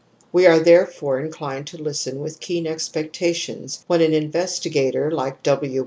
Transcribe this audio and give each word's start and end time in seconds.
)We 0.33 0.47
are 0.47 0.57
therefore 0.57 1.19
inclined 1.19 1.67
to 1.67 1.77
listen 1.77 2.21
with 2.21 2.39
keen 2.39 2.65
expectations 2.65 3.83
when 3.85 4.01
an 4.01 4.15
investigator 4.15 5.11
like 5.11 5.43
W. 5.43 5.79